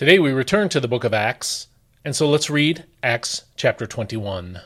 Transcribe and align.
Today 0.00 0.18
we 0.18 0.32
return 0.32 0.70
to 0.70 0.80
the 0.80 0.88
book 0.88 1.04
of 1.04 1.12
Acts, 1.12 1.66
and 2.06 2.16
so 2.16 2.26
let's 2.26 2.48
read 2.48 2.86
Acts 3.02 3.44
chapter 3.54 3.86
21. 3.86 4.62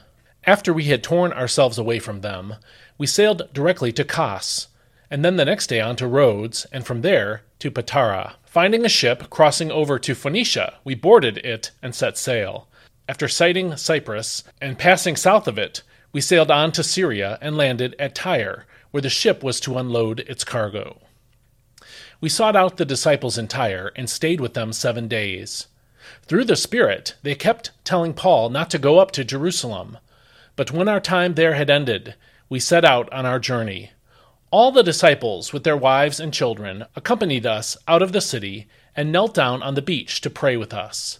After 0.47 0.73
we 0.73 0.85
had 0.85 1.03
torn 1.03 1.33
ourselves 1.33 1.77
away 1.77 1.99
from 1.99 2.21
them, 2.21 2.55
we 2.99 3.09
sailed 3.09 3.53
directly 3.53 3.91
to 3.95 4.05
Kos, 4.05 4.69
and 5.11 5.25
then 5.25 5.35
the 5.35 5.45
next 5.45 5.67
day 5.67 5.81
on 5.81 5.97
to 5.97 6.07
Rhodes, 6.07 6.67
and 6.71 6.87
from 6.87 7.01
there 7.01 7.43
to 7.59 7.73
Patara. 7.73 8.35
Finding 8.45 8.85
a 8.85 8.89
ship 8.89 9.29
crossing 9.29 9.73
over 9.73 9.99
to 9.99 10.15
Phoenicia, 10.15 10.75
we 10.85 10.95
boarded 10.95 11.39
it 11.39 11.73
and 11.83 11.97
set 11.97 12.17
sail. 12.17 12.69
After 13.09 13.27
sighting 13.27 13.77
Cyprus 13.77 14.45
and 14.61 14.79
passing 14.79 15.17
south 15.17 15.49
of 15.49 15.59
it, 15.59 15.83
we 16.13 16.21
sailed 16.21 16.53
on 16.53 16.71
to 16.71 16.85
Syria 16.85 17.39
and 17.43 17.57
landed 17.57 17.97
at 17.99 18.15
Tyre, 18.15 18.67
where 18.93 19.01
the 19.01 19.11
ship 19.11 19.43
was 19.43 19.59
to 19.63 19.79
unload 19.79 20.21
its 20.21 20.45
cargo. 20.45 21.01
We 22.21 22.29
sought 22.29 22.57
out 22.57 22.77
the 22.77 22.85
disciples 22.85 23.39
in 23.39 23.49
Tyre 23.49 23.93
and 23.97 24.09
stayed 24.09 24.41
with 24.41 24.55
them 24.55 24.73
seven 24.73 25.09
days. 25.09 25.67
Through 26.23 26.45
the 26.45 26.57
Spirit, 26.57 27.15
they 27.23 27.35
kept 27.35 27.71
telling 27.85 28.15
Paul 28.15 28.51
not 28.51 28.71
to 28.71 28.79
go 28.79 28.99
up 28.99 29.11
to 29.13 29.25
Jerusalem. 29.25 29.99
But 30.57 30.71
when 30.71 30.89
our 30.89 31.01
time 31.01 31.35
there 31.35 31.55
had 31.55 31.71
ended, 31.71 32.15
we 32.49 32.61
set 32.61 32.85
out 32.85 33.13
on 33.13 33.27
our 33.27 33.39
journey. 33.39 33.91
All 34.51 34.71
the 34.71 34.83
disciples, 34.83 35.53
with 35.53 35.65
their 35.65 35.77
wives 35.77 36.21
and 36.21 36.33
children, 36.33 36.87
accompanied 36.95 37.45
us 37.45 37.77
out 37.89 38.03
of 38.03 38.13
the 38.13 38.21
city 38.21 38.69
and 38.95 39.11
knelt 39.11 39.35
down 39.35 39.63
on 39.63 39.75
the 39.75 39.83
beach 39.83 40.21
to 40.21 40.31
pray 40.31 40.57
with 40.57 40.73
us. 40.73 41.19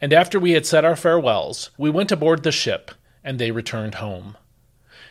And 0.00 0.12
after 0.12 0.40
we 0.40 0.52
had 0.52 0.64
said 0.64 0.84
our 0.84 0.96
farewells, 0.96 1.70
we 1.76 1.90
went 1.90 2.10
aboard 2.10 2.42
the 2.42 2.52
ship, 2.52 2.90
and 3.22 3.38
they 3.38 3.50
returned 3.50 3.96
home. 3.96 4.38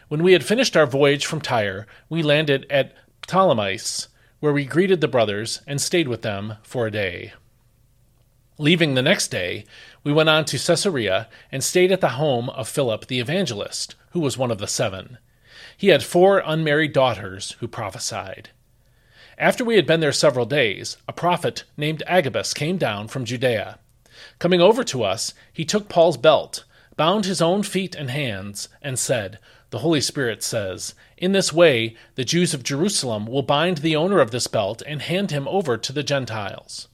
When 0.08 0.24
we 0.24 0.34
had 0.34 0.44
finished 0.44 0.76
our 0.76 0.88
voyage 0.88 1.28
from 1.28 1.42
Tyre, 1.42 1.86
we 2.10 2.24
landed 2.24 2.66
at 2.72 2.96
Ptolemais, 3.22 4.08
where 4.40 4.54
we 4.54 4.66
greeted 4.66 5.02
the 5.02 5.08
brothers 5.08 5.62
and 5.68 5.82
stayed 5.82 6.08
with 6.08 6.22
them 6.22 6.56
for 6.64 6.88
a 6.88 6.92
day. 6.92 7.34
Leaving 8.58 8.94
the 8.94 9.02
next 9.02 9.30
day, 9.30 9.66
we 10.04 10.12
went 10.12 10.30
on 10.30 10.44
to 10.46 10.58
Caesarea 10.58 11.30
and 11.52 11.64
stayed 11.64 11.92
at 11.92 12.02
the 12.02 12.10
home 12.10 12.50
of 12.50 12.68
Philip 12.68 13.08
the 13.08 13.20
evangelist, 13.20 13.96
who 14.12 14.20
was 14.20 14.38
one 14.38 14.52
of 14.52 14.58
the 14.58 14.68
seven. 14.68 15.18
He 15.78 15.88
had 15.88 16.04
four 16.04 16.44
unmarried 16.46 16.92
daughters 16.92 17.52
who 17.60 17.68
prophesied. 17.68 18.50
After 19.38 19.64
we 19.64 19.78
had 19.78 19.86
been 19.86 20.02
there 20.02 20.12
several 20.12 20.46
days, 20.46 20.98
a 21.08 21.14
prophet 21.14 21.64
named 21.78 22.04
Agabus 22.06 22.54
came 22.54 22.78
down 22.78 23.08
from 23.08 23.24
Judea. 23.24 23.80
Coming 24.38 24.60
over 24.60 24.84
to 24.84 25.04
us, 25.04 25.34
he 25.54 25.64
took 25.64 25.88
Paul's 25.88 26.18
belt, 26.18 26.66
bound 26.98 27.24
his 27.24 27.42
own 27.42 27.64
feet 27.64 27.96
and 27.96 28.12
hands, 28.12 28.68
and 28.82 29.00
said, 29.00 29.40
The 29.72 29.80
Holy 29.80 30.02
Spirit 30.02 30.42
says, 30.42 30.96
In 31.18 31.32
this 31.32 31.54
way 31.54 31.96
the 32.16 32.24
Jews 32.24 32.54
of 32.54 32.64
Jerusalem 32.64 33.26
will 33.28 33.44
bind 33.44 33.78
the 33.78 33.96
owner 33.96 34.20
of 34.20 34.32
this 34.32 34.48
belt 34.48 34.82
and 34.88 35.02
hand 35.02 35.32
him 35.32 35.48
over 35.48 35.78
to 35.78 35.94
the 35.94 36.04
Gentiles. 36.04 36.88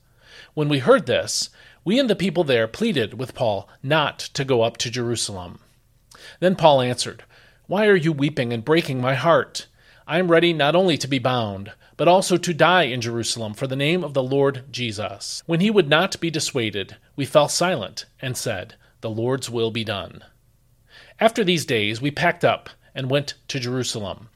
When 0.54 0.68
we 0.68 0.80
heard 0.80 1.06
this, 1.06 1.50
we 1.84 1.98
and 1.98 2.10
the 2.10 2.16
people 2.16 2.44
there 2.44 2.68
pleaded 2.68 3.14
with 3.14 3.34
Paul 3.34 3.68
not 3.82 4.18
to 4.18 4.44
go 4.44 4.62
up 4.62 4.76
to 4.78 4.90
Jerusalem. 4.90 5.60
Then 6.40 6.56
Paul 6.56 6.80
answered, 6.80 7.24
Why 7.66 7.86
are 7.86 7.96
you 7.96 8.12
weeping 8.12 8.52
and 8.52 8.64
breaking 8.64 9.00
my 9.00 9.14
heart? 9.14 9.66
I 10.06 10.18
am 10.18 10.30
ready 10.30 10.52
not 10.52 10.76
only 10.76 10.98
to 10.98 11.08
be 11.08 11.18
bound, 11.18 11.72
but 11.96 12.08
also 12.08 12.36
to 12.36 12.54
die 12.54 12.82
in 12.82 13.00
Jerusalem 13.00 13.54
for 13.54 13.66
the 13.66 13.74
name 13.76 14.04
of 14.04 14.14
the 14.14 14.22
Lord 14.22 14.64
Jesus. 14.70 15.42
When 15.46 15.60
he 15.60 15.70
would 15.70 15.88
not 15.88 16.20
be 16.20 16.30
dissuaded, 16.30 16.96
we 17.16 17.24
fell 17.24 17.48
silent 17.48 18.04
and 18.20 18.36
said, 18.36 18.74
the 19.00 19.10
Lord's 19.10 19.48
will 19.50 19.70
be 19.70 19.84
done. 19.84 20.24
After 21.18 21.42
these 21.42 21.64
days, 21.64 22.00
we 22.00 22.10
packed 22.10 22.44
up 22.44 22.68
and 22.94 23.10
went 23.10 23.34
to 23.48 23.58
Jerusalem. 23.58 24.28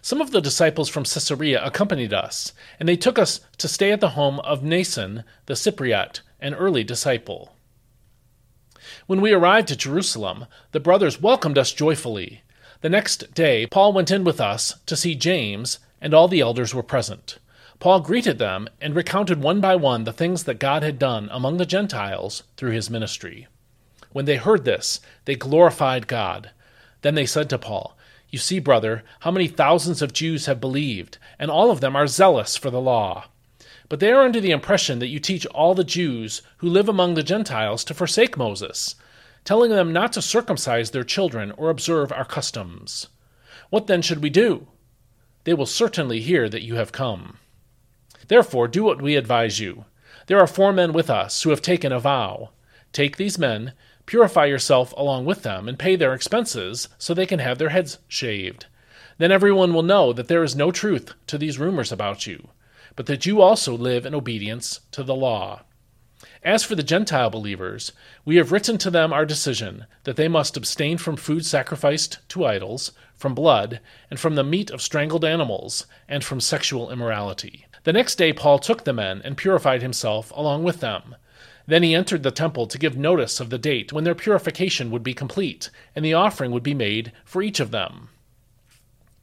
Some 0.00 0.20
of 0.20 0.30
the 0.30 0.40
disciples 0.40 0.88
from 0.88 1.02
Caesarea 1.02 1.64
accompanied 1.64 2.14
us, 2.14 2.52
and 2.78 2.88
they 2.88 2.96
took 2.96 3.18
us 3.18 3.40
to 3.58 3.66
stay 3.66 3.90
at 3.90 4.00
the 4.00 4.10
home 4.10 4.38
of 4.40 4.62
Mnason 4.62 5.24
the 5.46 5.54
Cypriot, 5.54 6.20
an 6.40 6.54
early 6.54 6.84
disciple. 6.84 7.56
When 9.06 9.20
we 9.20 9.32
arrived 9.32 9.72
at 9.72 9.78
Jerusalem, 9.78 10.46
the 10.70 10.80
brothers 10.80 11.20
welcomed 11.20 11.58
us 11.58 11.72
joyfully. 11.72 12.42
The 12.80 12.88
next 12.88 13.34
day, 13.34 13.66
Paul 13.66 13.92
went 13.92 14.10
in 14.10 14.22
with 14.22 14.40
us 14.40 14.74
to 14.86 14.96
see 14.96 15.14
James, 15.16 15.80
and 16.00 16.14
all 16.14 16.28
the 16.28 16.40
elders 16.40 16.72
were 16.74 16.82
present. 16.82 17.38
Paul 17.80 18.00
greeted 18.00 18.38
them 18.38 18.68
and 18.80 18.94
recounted 18.94 19.42
one 19.42 19.60
by 19.60 19.74
one 19.74 20.04
the 20.04 20.12
things 20.12 20.44
that 20.44 20.60
God 20.60 20.82
had 20.82 20.98
done 20.98 21.28
among 21.32 21.56
the 21.56 21.66
Gentiles 21.66 22.44
through 22.56 22.70
his 22.70 22.88
ministry. 22.88 23.48
When 24.12 24.24
they 24.24 24.36
heard 24.36 24.64
this, 24.64 25.00
they 25.24 25.36
glorified 25.36 26.08
God. 26.08 26.50
Then 27.02 27.14
they 27.14 27.26
said 27.26 27.48
to 27.50 27.58
Paul, 27.58 27.96
You 28.28 28.38
see, 28.38 28.58
brother, 28.58 29.04
how 29.20 29.30
many 29.30 29.46
thousands 29.46 30.02
of 30.02 30.12
Jews 30.12 30.46
have 30.46 30.60
believed, 30.60 31.18
and 31.38 31.50
all 31.50 31.70
of 31.70 31.80
them 31.80 31.94
are 31.96 32.06
zealous 32.06 32.56
for 32.56 32.70
the 32.70 32.80
law. 32.80 33.26
But 33.88 34.00
they 34.00 34.12
are 34.12 34.22
under 34.22 34.40
the 34.40 34.52
impression 34.52 34.98
that 35.00 35.08
you 35.08 35.18
teach 35.18 35.46
all 35.46 35.74
the 35.74 35.84
Jews 35.84 36.42
who 36.58 36.68
live 36.68 36.88
among 36.88 37.14
the 37.14 37.22
Gentiles 37.22 37.84
to 37.84 37.94
forsake 37.94 38.36
Moses, 38.36 38.94
telling 39.44 39.70
them 39.70 39.92
not 39.92 40.12
to 40.14 40.22
circumcise 40.22 40.90
their 40.90 41.04
children 41.04 41.52
or 41.52 41.70
observe 41.70 42.12
our 42.12 42.24
customs. 42.24 43.08
What 43.70 43.86
then 43.86 44.02
should 44.02 44.22
we 44.22 44.30
do? 44.30 44.68
They 45.44 45.54
will 45.54 45.66
certainly 45.66 46.20
hear 46.20 46.48
that 46.48 46.62
you 46.62 46.74
have 46.74 46.92
come. 46.92 47.38
Therefore, 48.28 48.68
do 48.68 48.84
what 48.84 49.02
we 49.02 49.16
advise 49.16 49.58
you. 49.58 49.86
There 50.26 50.38
are 50.38 50.46
four 50.46 50.72
men 50.72 50.92
with 50.92 51.10
us 51.10 51.42
who 51.42 51.50
have 51.50 51.62
taken 51.62 51.90
a 51.90 51.98
vow. 51.98 52.50
Take 52.92 53.16
these 53.16 53.38
men 53.38 53.72
Purify 54.10 54.46
yourself 54.46 54.92
along 54.96 55.24
with 55.24 55.44
them, 55.44 55.68
and 55.68 55.78
pay 55.78 55.94
their 55.94 56.12
expenses 56.12 56.88
so 56.98 57.14
they 57.14 57.26
can 57.26 57.38
have 57.38 57.58
their 57.58 57.68
heads 57.68 57.98
shaved. 58.08 58.66
Then 59.18 59.30
everyone 59.30 59.72
will 59.72 59.84
know 59.84 60.12
that 60.12 60.26
there 60.26 60.42
is 60.42 60.56
no 60.56 60.72
truth 60.72 61.14
to 61.28 61.38
these 61.38 61.60
rumors 61.60 61.92
about 61.92 62.26
you, 62.26 62.48
but 62.96 63.06
that 63.06 63.24
you 63.24 63.40
also 63.40 63.76
live 63.76 64.04
in 64.04 64.12
obedience 64.12 64.80
to 64.90 65.04
the 65.04 65.14
law. 65.14 65.62
As 66.42 66.64
for 66.64 66.74
the 66.74 66.82
Gentile 66.82 67.30
believers, 67.30 67.92
we 68.24 68.34
have 68.34 68.50
written 68.50 68.78
to 68.78 68.90
them 68.90 69.12
our 69.12 69.24
decision 69.24 69.86
that 70.02 70.16
they 70.16 70.26
must 70.26 70.56
abstain 70.56 70.98
from 70.98 71.14
food 71.14 71.46
sacrificed 71.46 72.18
to 72.30 72.44
idols, 72.44 72.90
from 73.14 73.32
blood, 73.32 73.78
and 74.10 74.18
from 74.18 74.34
the 74.34 74.42
meat 74.42 74.72
of 74.72 74.82
strangled 74.82 75.24
animals, 75.24 75.86
and 76.08 76.24
from 76.24 76.40
sexual 76.40 76.90
immorality. 76.90 77.64
The 77.84 77.92
next 77.92 78.16
day 78.16 78.32
Paul 78.32 78.58
took 78.58 78.82
the 78.82 78.92
men 78.92 79.22
and 79.22 79.36
purified 79.36 79.82
himself 79.82 80.32
along 80.34 80.64
with 80.64 80.80
them. 80.80 81.14
Then 81.66 81.82
he 81.82 81.94
entered 81.94 82.22
the 82.22 82.30
temple 82.30 82.66
to 82.66 82.78
give 82.78 82.96
notice 82.96 83.40
of 83.40 83.50
the 83.50 83.58
date 83.58 83.92
when 83.92 84.04
their 84.04 84.14
purification 84.14 84.90
would 84.90 85.02
be 85.02 85.14
complete, 85.14 85.70
and 85.94 86.04
the 86.04 86.14
offering 86.14 86.50
would 86.50 86.62
be 86.62 86.74
made 86.74 87.12
for 87.24 87.42
each 87.42 87.60
of 87.60 87.70
them. 87.70 88.08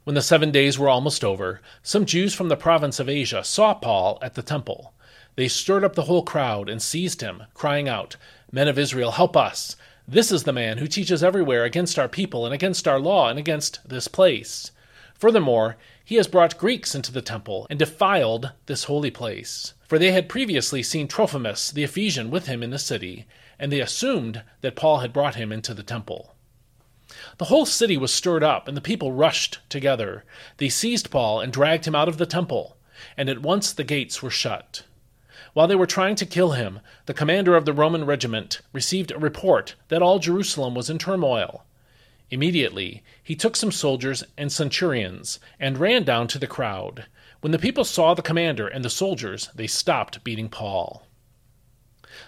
When 0.04 0.16
the 0.16 0.22
seven 0.22 0.52
days 0.52 0.80
were 0.80 0.88
almost 0.88 1.24
over, 1.24 1.62
some 1.84 2.06
Jews 2.06 2.34
from 2.34 2.48
the 2.48 2.56
province 2.56 3.00
of 3.00 3.10
Asia 3.10 3.44
saw 3.44 3.74
Paul 3.74 4.18
at 4.22 4.36
the 4.36 4.42
temple. 4.42 4.94
They 5.36 5.48
stirred 5.48 5.84
up 5.84 5.96
the 5.96 6.04
whole 6.04 6.24
crowd 6.24 6.70
and 6.70 6.82
seized 6.82 7.22
him, 7.22 7.44
crying 7.54 7.90
out, 7.90 8.16
Men 8.52 8.70
of 8.70 8.80
Israel, 8.80 9.12
help 9.12 9.36
us! 9.36 9.76
This 10.08 10.32
is 10.32 10.44
the 10.44 10.54
man 10.54 10.78
who 10.78 10.88
teaches 10.88 11.22
everywhere 11.22 11.66
against 11.66 12.00
our 12.00 12.08
people 12.08 12.46
and 12.46 12.56
against 12.56 12.88
our 12.88 13.00
law 13.00 13.30
and 13.30 13.38
against 13.38 13.88
this 13.88 14.08
place. 14.08 14.72
Furthermore, 15.16 15.76
he 16.08 16.16
has 16.16 16.30
brought 16.30 16.58
Greeks 16.58 16.96
into 16.96 17.12
the 17.12 17.22
temple 17.22 17.68
and 17.70 17.78
defiled 17.78 18.54
this 18.68 18.86
holy 18.86 19.12
place. 19.12 19.74
For 19.90 20.00
they 20.00 20.14
had 20.14 20.30
previously 20.30 20.82
seen 20.82 21.06
Trophimus 21.06 21.70
the 21.70 21.84
Ephesian 21.84 22.32
with 22.32 22.48
him 22.48 22.64
in 22.64 22.70
the 22.70 22.80
city, 22.80 23.26
and 23.60 23.74
they 23.74 23.82
assumed 23.82 24.42
that 24.62 24.78
Paul 24.78 25.00
had 25.00 25.12
brought 25.12 25.36
him 25.36 25.52
into 25.52 25.74
the 25.74 25.84
temple. 25.84 26.34
The 27.40 27.46
whole 27.52 27.66
city 27.66 27.98
was 27.98 28.14
stirred 28.14 28.42
up, 28.42 28.70
and 28.70 28.78
the 28.78 28.80
people 28.80 29.12
rushed 29.12 29.60
together. 29.68 30.24
They 30.60 30.70
seized 30.70 31.12
Paul 31.12 31.42
and 31.42 31.52
dragged 31.52 31.84
him 31.84 31.96
out 31.96 32.08
of 32.08 32.18
the 32.18 32.26
temple, 32.26 32.78
and 33.18 33.28
at 33.28 33.42
once 33.42 33.74
the 33.74 33.84
gates 33.84 34.24
were 34.24 34.30
shut. 34.30 34.84
While 35.52 35.68
they 35.68 35.76
were 35.76 35.86
trying 35.86 36.16
to 36.16 36.26
kill 36.26 36.52
him, 36.52 36.80
the 37.06 37.14
commander 37.14 37.58
of 37.58 37.66
the 37.66 37.74
Roman 37.74 38.06
regiment 38.06 38.62
received 38.72 39.12
a 39.12 39.20
report 39.20 39.76
that 39.90 40.02
all 40.02 40.20
Jerusalem 40.20 40.74
was 40.74 40.90
in 40.90 41.00
turmoil. 41.00 41.66
Immediately 42.30 43.04
he 43.24 43.36
took 43.36 43.56
some 43.56 43.72
soldiers 43.72 44.24
and 44.38 44.52
centurions 44.52 45.40
and 45.60 45.78
ran 45.78 46.04
down 46.04 46.28
to 46.28 46.40
the 46.40 46.48
crowd. 46.48 47.06
When 47.40 47.52
the 47.52 47.60
people 47.60 47.86
saw 47.86 48.14
the 48.14 48.22
commander 48.22 48.68
and 48.68 48.84
the 48.84 48.90
soldiers, 48.90 49.50
they 49.56 49.68
stopped 49.68 50.24
beating 50.24 50.50
Paul. 50.50 51.08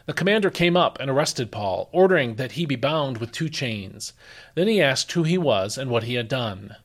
The 0.06 0.14
commander 0.14 0.50
came 0.50 0.78
up 0.78 1.00
and 1.00 1.10
arrested 1.10 1.52
Paul, 1.52 1.90
ordering 1.92 2.36
that 2.36 2.54
he 2.54 2.66
be 2.66 2.78
bound 2.78 3.18
with 3.18 3.34
two 3.34 3.50
chains. 3.50 4.14
Then 4.56 4.68
he 4.68 4.82
asked 4.82 5.12
who 5.12 5.24
he 5.24 5.38
was 5.38 5.78
and 5.78 5.90
what 5.90 6.04
he 6.04 6.14
had 6.14 6.30
done. 6.30 6.78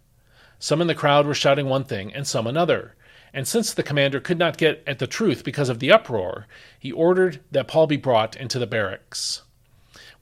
Some 0.58 0.80
in 0.80 0.88
the 0.88 0.94
crowd 0.94 1.26
were 1.26 1.34
shouting 1.34 1.68
one 1.68 1.84
thing 1.84 2.12
and 2.12 2.26
some 2.26 2.46
another. 2.46 2.96
And 3.32 3.46
since 3.46 3.72
the 3.72 3.82
commander 3.84 4.18
could 4.18 4.38
not 4.38 4.58
get 4.58 4.82
at 4.86 4.98
the 4.98 5.06
truth 5.06 5.44
because 5.44 5.68
of 5.68 5.78
the 5.78 5.92
uproar, 5.92 6.48
he 6.78 6.90
ordered 6.90 7.40
that 7.52 7.68
Paul 7.68 7.86
be 7.86 7.96
brought 7.96 8.34
into 8.34 8.58
the 8.58 8.66
barracks. 8.66 9.42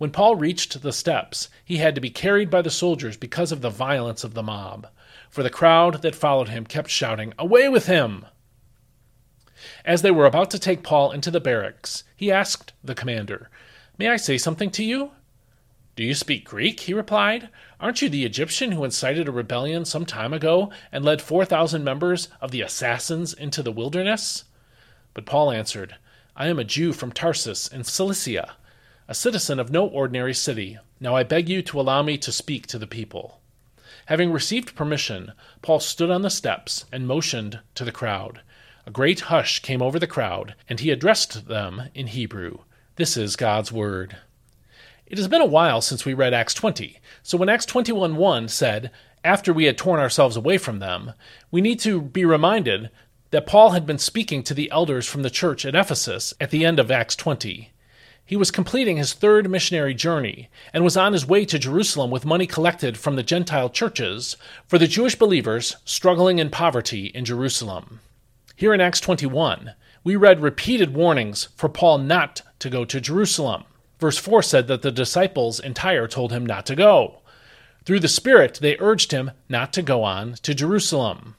When 0.02 0.10
Paul 0.10 0.34
reached 0.34 0.82
the 0.82 0.93
steps, 0.93 1.49
he 1.64 1.76
had 1.76 1.94
to 1.94 2.00
be 2.00 2.10
carried 2.10 2.50
by 2.50 2.60
the 2.60 2.70
soldiers 2.70 3.16
because 3.16 3.52
of 3.52 3.60
the 3.60 3.70
violence 3.70 4.25
of 4.25 4.34
the 4.34 4.43
mob 4.43 4.88
for 5.31 5.44
the 5.44 5.49
crowd 5.49 6.02
that 6.02 6.16
followed 6.16 6.49
him 6.49 6.66
kept 6.66 6.90
shouting, 6.90 7.32
Away 7.38 7.69
with 7.69 7.87
him! 7.87 8.26
As 9.84 10.02
they 10.02 10.10
were 10.10 10.26
about 10.26 10.50
to 10.50 10.58
take 10.58 10.82
Paul 10.82 11.12
into 11.12 11.31
the 11.31 11.38
barracks, 11.38 12.02
he 12.16 12.32
asked 12.32 12.72
the 12.82 12.96
commander, 12.96 13.49
May 13.96 14.08
I 14.08 14.16
say 14.16 14.38
something 14.38 14.72
to 14.72 14.82
you? 14.82 15.12
Do 15.94 16.02
you 16.02 16.14
speak 16.14 16.46
Greek? 16.46 16.81
he 16.81 16.93
replied. 16.93 17.48
Aren't 17.78 18.02
you 18.02 18.08
the 18.08 18.25
Egyptian 18.25 18.72
who 18.72 18.82
incited 18.82 19.28
a 19.28 19.31
rebellion 19.31 19.84
some 19.84 20.05
time 20.05 20.32
ago 20.32 20.72
and 20.90 21.05
led 21.05 21.22
4,000 21.22 21.84
members 21.84 22.26
of 22.40 22.50
the 22.50 22.62
assassins 22.62 23.32
into 23.32 23.62
the 23.62 23.70
wilderness? 23.70 24.46
But 25.14 25.26
Paul 25.26 25.52
answered, 25.52 25.94
I 26.34 26.48
am 26.48 26.58
a 26.58 26.64
Jew 26.64 26.93
from 26.93 27.12
Tarsus 27.12 27.69
in 27.69 27.84
Cilicia, 27.84 28.56
a 29.12 29.14
citizen 29.14 29.61
of 29.61 29.70
no 29.70 29.87
ordinary 29.87 30.32
city. 30.32 30.79
Now 30.99 31.14
I 31.14 31.23
beg 31.23 31.47
you 31.47 31.61
to 31.61 31.79
allow 31.79 32.03
me 32.03 32.17
to 32.17 32.32
speak 32.32 32.67
to 32.69 32.79
the 32.79 32.87
people. 32.87 33.43
Having 34.06 34.32
received 34.32 34.75
permission, 34.75 35.32
Paul 35.61 35.81
stood 35.81 36.11
on 36.11 36.23
the 36.23 36.31
steps 36.31 36.87
and 36.91 37.06
motioned 37.06 37.61
to 37.75 37.85
the 37.85 37.93
crowd. 37.93 38.41
A 38.87 38.91
great 38.91 39.20
hush 39.29 39.59
came 39.59 39.82
over 39.82 39.99
the 39.99 40.06
crowd, 40.06 40.55
and 40.67 40.81
he 40.81 40.91
addressed 40.91 41.47
them 41.47 41.91
in 41.94 42.06
Hebrew. 42.06 42.61
This 42.97 43.19
is 43.19 43.37
God's 43.37 43.70
word. 43.70 44.17
It 45.05 45.19
has 45.19 45.29
been 45.29 45.43
a 45.43 45.47
while 45.47 45.82
since 45.82 46.06
we 46.06 46.15
read 46.15 46.32
Acts 46.32 46.55
20, 46.55 46.99
so 47.23 47.37
when 47.37 47.50
Acts 47.50 47.67
21 47.67 48.17
1 48.17 48.49
said, 48.49 48.91
After 49.23 49.53
we 49.53 49.67
had 49.67 49.76
torn 49.76 50.00
ourselves 50.00 50.38
away 50.38 50.56
from 50.56 50.79
them, 50.79 51.12
we 51.50 51.61
need 51.61 51.81
to 51.81 52.00
be 52.00 52.25
reminded 52.25 52.88
that 53.31 53.47
Paul 53.47 53.73
had 53.73 53.85
been 53.85 53.99
speaking 53.99 54.43
to 54.44 54.55
the 54.55 54.70
elders 54.70 55.06
from 55.06 55.23
the 55.23 55.29
church 55.29 55.67
at 55.67 55.75
Ephesus 55.75 56.32
at 56.41 56.49
the 56.49 56.65
end 56.65 56.79
of 56.79 56.91
Acts 56.91 57.15
20. 57.15 57.73
He 58.24 58.36
was 58.36 58.50
completing 58.50 58.96
his 58.96 59.12
third 59.12 59.50
missionary 59.50 59.94
journey 59.94 60.48
and 60.72 60.84
was 60.84 60.96
on 60.96 61.12
his 61.12 61.26
way 61.26 61.44
to 61.44 61.58
Jerusalem 61.58 62.10
with 62.10 62.24
money 62.24 62.46
collected 62.46 62.96
from 62.96 63.16
the 63.16 63.22
Gentile 63.22 63.69
churches 63.69 64.36
for 64.66 64.78
the 64.78 64.86
Jewish 64.86 65.16
believers 65.16 65.76
struggling 65.84 66.38
in 66.38 66.48
poverty 66.48 67.06
in 67.06 67.24
Jerusalem. 67.24 68.00
Here 68.56 68.72
in 68.72 68.80
Acts 68.80 69.00
21, 69.00 69.74
we 70.04 70.16
read 70.16 70.40
repeated 70.40 70.94
warnings 70.94 71.48
for 71.56 71.69
Paul 71.69 71.98
not 71.98 72.42
to 72.60 72.70
go 72.70 72.84
to 72.84 73.00
Jerusalem. 73.00 73.64
Verse 73.98 74.19
4 74.19 74.42
said 74.42 74.66
that 74.69 74.82
the 74.82 74.92
disciples 74.92 75.60
in 75.60 75.74
Tyre 75.74 76.08
told 76.08 76.32
him 76.32 76.46
not 76.46 76.64
to 76.66 76.76
go. 76.76 77.22
Through 77.84 78.00
the 78.00 78.08
Spirit, 78.08 78.58
they 78.60 78.76
urged 78.78 79.12
him 79.12 79.32
not 79.48 79.72
to 79.72 79.82
go 79.82 80.04
on 80.04 80.34
to 80.42 80.54
Jerusalem. 80.54 81.36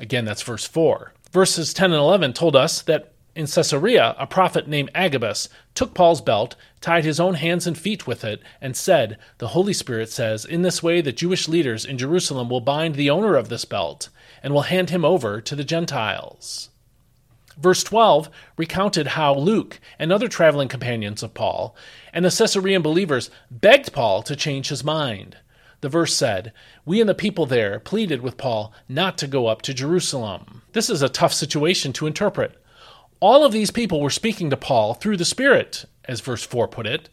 Again, 0.00 0.24
that's 0.24 0.42
verse 0.42 0.66
4. 0.66 1.12
Verses 1.30 1.72
10 1.72 1.92
and 1.92 2.00
11 2.00 2.34
told 2.34 2.54
us 2.54 2.82
that 2.82 3.11
in 3.34 3.46
Caesarea, 3.46 4.14
a 4.18 4.26
prophet 4.26 4.68
named 4.68 4.90
Agabus 4.94 5.48
took 5.74 5.94
Paul's 5.94 6.20
belt, 6.20 6.54
tied 6.80 7.04
his 7.04 7.18
own 7.18 7.34
hands 7.34 7.66
and 7.66 7.78
feet 7.78 8.06
with 8.06 8.24
it, 8.24 8.42
and 8.60 8.76
said, 8.76 9.18
The 9.38 9.48
Holy 9.48 9.72
Spirit 9.72 10.10
says, 10.10 10.44
In 10.44 10.62
this 10.62 10.82
way 10.82 11.00
the 11.00 11.12
Jewish 11.12 11.48
leaders 11.48 11.84
in 11.84 11.96
Jerusalem 11.96 12.50
will 12.50 12.60
bind 12.60 12.94
the 12.94 13.10
owner 13.10 13.36
of 13.36 13.48
this 13.48 13.64
belt, 13.64 14.10
and 14.42 14.52
will 14.52 14.62
hand 14.62 14.90
him 14.90 15.04
over 15.04 15.40
to 15.40 15.56
the 15.56 15.64
Gentiles. 15.64 16.68
Verse 17.56 17.82
12 17.84 18.28
recounted 18.56 19.08
how 19.08 19.34
Luke 19.34 19.80
and 19.98 20.12
other 20.12 20.28
traveling 20.28 20.68
companions 20.68 21.22
of 21.22 21.34
Paul 21.34 21.76
and 22.12 22.24
the 22.24 22.30
Caesarean 22.30 22.82
believers 22.82 23.30
begged 23.50 23.92
Paul 23.92 24.22
to 24.22 24.36
change 24.36 24.68
his 24.68 24.84
mind. 24.84 25.36
The 25.80 25.88
verse 25.88 26.14
said, 26.14 26.52
We 26.84 27.00
and 27.00 27.08
the 27.08 27.14
people 27.14 27.44
there 27.44 27.78
pleaded 27.80 28.22
with 28.22 28.36
Paul 28.36 28.72
not 28.88 29.18
to 29.18 29.26
go 29.26 29.48
up 29.48 29.62
to 29.62 29.74
Jerusalem. 29.74 30.62
This 30.72 30.88
is 30.88 31.02
a 31.02 31.08
tough 31.08 31.32
situation 31.32 31.92
to 31.94 32.06
interpret. 32.06 32.61
All 33.22 33.44
of 33.44 33.52
these 33.52 33.70
people 33.70 34.00
were 34.00 34.10
speaking 34.10 34.50
to 34.50 34.56
Paul 34.56 34.94
through 34.94 35.16
the 35.16 35.24
Spirit, 35.24 35.84
as 36.06 36.20
verse 36.20 36.42
4 36.42 36.66
put 36.66 36.88
it. 36.88 37.08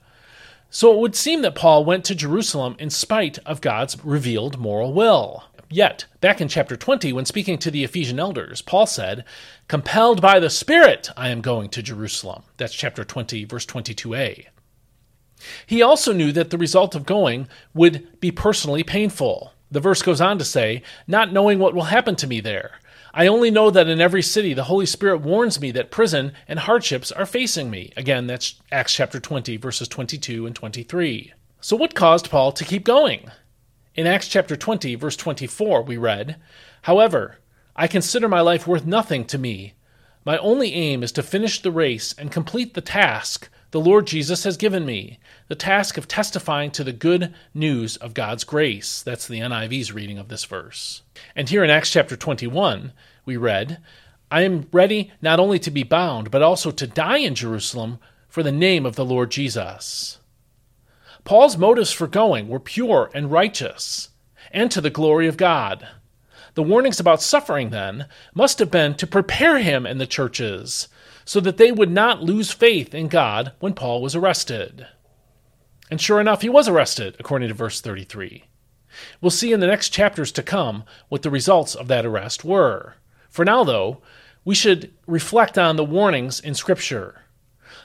So 0.72 0.92
it 0.92 0.98
would 0.98 1.16
seem 1.16 1.44
that 1.44 1.54
Paul 1.54 1.86
went 1.86 2.04
to 2.06 2.16
Jerusalem 2.16 2.76
in 2.80 2.90
spite 2.90 3.38
of 3.46 3.62
God's 3.62 4.04
revealed 4.04 4.58
moral 4.58 4.92
will. 4.92 5.44
Yet, 5.70 6.06
back 6.20 6.42
in 6.42 6.48
chapter 6.48 6.76
20, 6.76 7.14
when 7.14 7.26
speaking 7.26 7.60
to 7.60 7.70
the 7.70 7.84
Ephesian 7.84 8.20
elders, 8.20 8.64
Paul 8.64 8.88
said, 8.88 9.24
Compelled 9.68 10.20
by 10.20 10.40
the 10.40 10.50
Spirit, 10.50 11.12
I 11.16 11.30
am 11.30 11.42
going 11.42 11.70
to 11.70 11.84
Jerusalem. 11.84 12.42
That's 12.58 12.74
chapter 12.74 13.04
20, 13.04 13.46
verse 13.46 13.68
22a. 13.68 14.48
He 15.68 15.84
also 15.84 16.12
knew 16.12 16.32
that 16.32 16.50
the 16.50 16.58
result 16.58 16.96
of 16.96 17.06
going 17.06 17.48
would 17.76 18.20
be 18.20 18.32
personally 18.32 18.82
painful. 18.82 19.54
The 19.72 19.80
verse 19.80 20.02
goes 20.02 20.22
on 20.22 20.38
to 20.40 20.46
say, 20.46 20.82
Not 21.08 21.32
knowing 21.32 21.60
what 21.60 21.76
will 21.76 21.84
happen 21.84 22.16
to 22.18 22.28
me 22.28 22.42
there. 22.42 22.80
I 23.14 23.28
only 23.28 23.50
know 23.50 23.70
that 23.72 23.88
in 23.88 24.02
every 24.02 24.22
city 24.22 24.54
the 24.54 24.66
Holy 24.66 24.86
Spirit 24.86 25.22
warns 25.22 25.60
me 25.60 25.72
that 25.72 25.92
prison 25.92 26.34
and 26.48 26.60
hardships 26.60 27.12
are 27.12 27.26
facing 27.26 27.70
me. 27.70 27.92
Again, 27.98 28.28
that's 28.28 28.56
Acts 28.72 28.94
chapter 28.94 29.20
20, 29.20 29.58
verses 29.58 29.88
22 29.88 30.46
and 30.46 30.56
23. 30.56 31.34
So, 31.62 31.76
what 31.76 31.96
caused 31.96 32.30
Paul 32.30 32.52
to 32.54 32.66
keep 32.66 32.84
going? 32.84 33.32
In 33.96 34.08
Acts 34.08 34.28
chapter 34.28 34.56
20, 34.56 34.96
verse 34.96 35.18
24, 35.18 35.84
we 35.84 35.98
read, 35.98 36.38
However, 36.84 37.40
I 37.76 37.88
consider 37.88 38.28
my 38.28 38.42
life 38.42 38.68
worth 38.68 38.86
nothing 38.86 39.26
to 39.26 39.38
me. 39.38 39.74
My 40.26 40.38
only 40.38 40.74
aim 40.74 41.04
is 41.04 41.12
to 41.14 41.24
finish 41.24 41.62
the 41.62 41.72
race 41.72 42.14
and 42.18 42.32
complete 42.32 42.74
the 42.74 42.82
task 42.82 43.50
the 43.72 43.80
Lord 43.80 44.08
Jesus 44.08 44.44
has 44.46 44.58
given 44.58 44.86
me 44.86 45.20
the 45.48 45.56
task 45.56 45.98
of 45.98 46.08
testifying 46.08 46.72
to 46.72 46.84
the 46.84 46.92
good 46.92 47.34
news 47.54 47.98
of 47.98 48.16
God's 48.16 48.44
grace. 48.44 49.04
That's 49.04 49.28
the 49.28 49.40
NIV's 49.40 49.92
reading 49.92 50.18
of 50.18 50.28
this 50.28 50.46
verse. 50.46 51.04
And 51.36 51.48
here 51.48 51.64
in 51.64 51.70
Acts 51.70 51.92
chapter 51.92 52.16
21, 52.16 52.94
we 53.26 53.38
read, 53.38 53.80
I 54.32 54.42
am 54.42 54.68
ready 54.72 55.12
not 55.22 55.40
only 55.40 55.60
to 55.60 55.72
be 55.72 55.84
bound, 55.84 56.32
but 56.32 56.42
also 56.42 56.72
to 56.72 56.88
die 56.88 57.20
in 57.20 57.36
Jerusalem 57.36 58.00
for 58.28 58.42
the 58.42 58.52
name 58.52 58.86
of 58.86 58.96
the 58.96 59.06
Lord 59.06 59.30
Jesus. 59.30 60.20
Paul's 61.24 61.58
motives 61.58 61.92
for 61.92 62.08
going 62.08 62.48
were 62.48 62.60
pure 62.60 63.12
and 63.14 63.32
righteous, 63.32 64.10
and 64.52 64.72
to 64.72 64.82
the 64.82 64.90
glory 64.90 65.28
of 65.28 65.38
God. 65.38 65.88
The 66.56 66.64
warnings 66.64 67.00
about 67.00 67.22
suffering, 67.22 67.70
then, 67.70 68.08
must 68.34 68.58
have 68.60 68.72
been 68.72 68.96
to 68.96 69.06
prepare 69.06 69.60
him 69.60 69.86
and 69.86 70.02
the 70.02 70.08
churches 70.08 70.88
so 71.30 71.40
that 71.40 71.58
they 71.58 71.72
would 71.72 71.92
not 71.92 72.24
lose 72.24 72.52
faith 72.52 72.96
in 72.96 73.08
God 73.08 73.52
when 73.60 73.76
Paul 73.76 74.02
was 74.02 74.16
arrested. 74.16 74.88
And 75.92 76.02
sure 76.02 76.20
enough, 76.20 76.42
he 76.42 76.50
was 76.50 76.68
arrested, 76.68 77.16
according 77.20 77.50
to 77.50 77.54
verse 77.54 77.82
33. 77.82 78.46
We'll 79.22 79.30
see 79.30 79.54
in 79.54 79.60
the 79.60 79.68
next 79.68 79.90
chapters 79.90 80.32
to 80.32 80.42
come 80.42 80.86
what 81.08 81.22
the 81.22 81.30
results 81.30 81.76
of 81.76 81.88
that 81.88 82.04
arrest 82.04 82.44
were. 82.44 82.96
For 83.30 83.46
now, 83.46 83.64
though, 83.64 84.02
we 84.44 84.56
should 84.56 84.92
reflect 85.06 85.56
on 85.56 85.76
the 85.76 85.86
warnings 85.86 86.40
in 86.40 86.56
Scripture. 86.56 87.22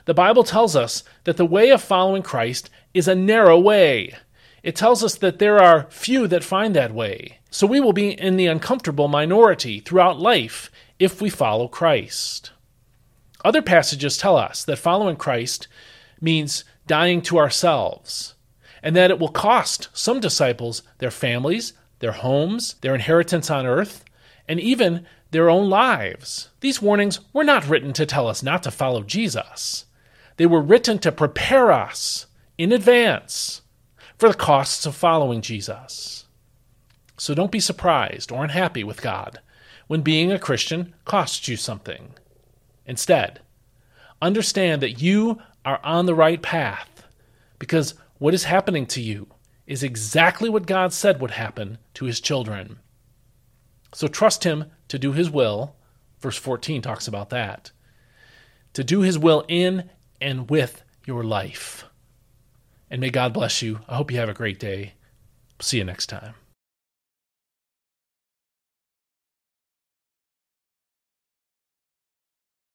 The 0.05 0.15
Bible 0.15 0.43
tells 0.43 0.75
us 0.75 1.03
that 1.25 1.37
the 1.37 1.45
way 1.45 1.69
of 1.69 1.83
following 1.83 2.23
Christ 2.23 2.71
is 2.95 3.07
a 3.07 3.13
narrow 3.13 3.59
way. 3.59 4.15
It 4.63 4.75
tells 4.75 5.03
us 5.03 5.13
that 5.17 5.37
there 5.37 5.61
are 5.61 5.85
few 5.91 6.27
that 6.29 6.43
find 6.43 6.75
that 6.75 6.95
way. 6.95 7.41
So 7.51 7.67
we 7.67 7.79
will 7.79 7.93
be 7.93 8.19
in 8.19 8.37
the 8.37 8.47
uncomfortable 8.47 9.07
minority 9.07 9.81
throughout 9.81 10.19
life 10.19 10.71
if 10.97 11.21
we 11.21 11.29
follow 11.29 11.67
Christ. 11.67 12.49
Other 13.45 13.61
passages 13.61 14.17
tell 14.17 14.37
us 14.37 14.63
that 14.63 14.77
following 14.77 15.17
Christ 15.17 15.67
means 16.19 16.63
dying 16.87 17.21
to 17.21 17.37
ourselves, 17.37 18.33
and 18.81 18.95
that 18.95 19.11
it 19.11 19.19
will 19.19 19.29
cost 19.29 19.87
some 19.93 20.19
disciples 20.19 20.81
their 20.97 21.11
families, 21.11 21.73
their 21.99 22.13
homes, 22.13 22.73
their 22.81 22.95
inheritance 22.95 23.51
on 23.51 23.67
earth, 23.67 24.03
and 24.47 24.59
even 24.59 25.05
their 25.29 25.47
own 25.47 25.69
lives. 25.69 26.49
These 26.61 26.81
warnings 26.81 27.19
were 27.33 27.43
not 27.43 27.69
written 27.69 27.93
to 27.93 28.05
tell 28.07 28.27
us 28.27 28.41
not 28.41 28.63
to 28.63 28.71
follow 28.71 29.03
Jesus, 29.03 29.85
they 30.37 30.47
were 30.47 30.59
written 30.59 30.97
to 30.99 31.11
prepare 31.11 31.71
us 31.71 32.25
in 32.57 32.71
advance 32.71 33.61
for 34.17 34.27
the 34.27 34.33
costs 34.33 34.87
of 34.87 34.95
following 34.95 35.41
Jesus. 35.41 36.25
So 37.15 37.35
don't 37.35 37.51
be 37.51 37.59
surprised 37.59 38.31
or 38.31 38.43
unhappy 38.43 38.83
with 38.83 39.03
God 39.03 39.39
when 39.85 40.01
being 40.01 40.31
a 40.31 40.39
Christian 40.39 40.95
costs 41.05 41.47
you 41.47 41.57
something. 41.57 42.15
Instead, 42.85 43.41
understand 44.21 44.81
that 44.81 45.01
you 45.01 45.41
are 45.63 45.79
on 45.83 46.05
the 46.05 46.15
right 46.15 46.41
path 46.41 47.03
because 47.59 47.95
what 48.17 48.33
is 48.33 48.45
happening 48.45 48.85
to 48.85 49.01
you 49.01 49.27
is 49.67 49.83
exactly 49.83 50.49
what 50.49 50.67
God 50.67 50.93
said 50.93 51.19
would 51.19 51.31
happen 51.31 51.77
to 51.95 52.05
his 52.05 52.19
children. 52.19 52.79
So 53.93 54.07
trust 54.07 54.43
him 54.43 54.65
to 54.89 54.99
do 54.99 55.11
his 55.11 55.29
will. 55.29 55.75
Verse 56.19 56.37
14 56.37 56.81
talks 56.81 57.07
about 57.07 57.29
that. 57.31 57.71
To 58.73 58.83
do 58.83 59.01
his 59.01 59.17
will 59.17 59.45
in 59.47 59.89
and 60.21 60.49
with 60.49 60.83
your 61.05 61.23
life. 61.23 61.85
And 62.89 63.01
may 63.01 63.09
God 63.09 63.33
bless 63.33 63.61
you. 63.61 63.79
I 63.87 63.95
hope 63.95 64.11
you 64.11 64.19
have 64.19 64.29
a 64.29 64.33
great 64.33 64.59
day. 64.59 64.93
See 65.59 65.77
you 65.77 65.83
next 65.83 66.07
time. 66.07 66.35